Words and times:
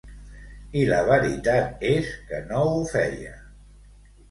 I 0.79 0.85
la 0.91 1.01
veritat 1.09 1.85
és 1.91 2.11
que 2.33 2.41
no 2.49 2.65
ho 2.73 2.83
feia. 2.97 3.39